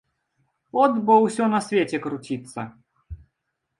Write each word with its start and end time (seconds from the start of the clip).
От 0.83 0.93
бо 1.09 1.17
ўсё 1.25 1.49
на 1.53 1.59
свеце 1.67 1.97
круціцца. 2.07 2.61